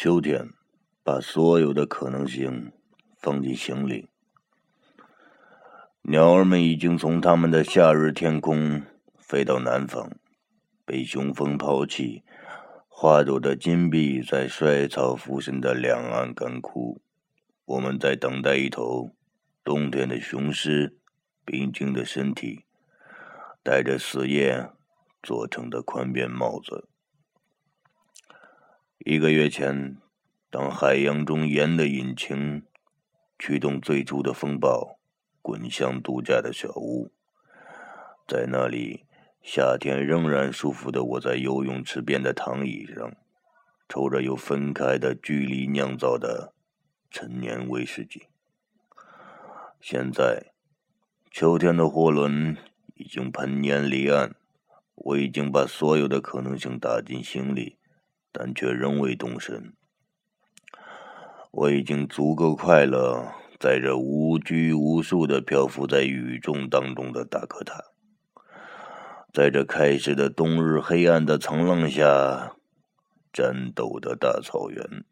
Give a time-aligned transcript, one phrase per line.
[0.00, 0.50] 秋天，
[1.02, 2.70] 把所有的可能性
[3.16, 4.08] 放进行李。
[6.02, 8.84] 鸟儿们已经从他们的夏日天空
[9.16, 10.12] 飞到南方，
[10.84, 12.22] 被雄风抛弃。
[12.86, 17.00] 花朵的金币在衰草附身的两岸干枯。
[17.64, 19.10] 我们在等待一头
[19.64, 20.96] 冬天的雄狮，
[21.44, 22.64] 冰静的身体，
[23.64, 24.70] 戴着死叶
[25.20, 26.88] 做成的宽边帽子。
[28.98, 29.96] 一个月前，
[30.50, 32.64] 当海洋中盐的引擎
[33.38, 34.98] 驱动最初的风暴。
[35.40, 37.10] 滚向度假的小屋，
[38.26, 39.06] 在那里，
[39.40, 43.14] 夏天仍然舒服的我在游泳池边的躺椅上，
[43.88, 46.52] 抽着由分开的距离酿造的
[47.10, 48.24] 陈年威士忌。
[49.80, 50.52] 现在，
[51.30, 52.54] 秋天的货轮
[52.96, 54.34] 已经喷烟离岸，
[54.96, 57.77] 我已经把所有的可能性打进心里，
[58.38, 59.72] 但却仍未动身。
[61.50, 63.34] 我已经足够快乐。
[63.58, 67.82] 在这无拘无束的漂浮在宇宙当中的大哥塔，
[69.32, 72.52] 在这开始的冬日黑暗的层浪下
[73.32, 75.04] 战斗的大草原。